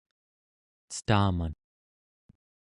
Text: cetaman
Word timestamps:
cetaman 0.89 1.53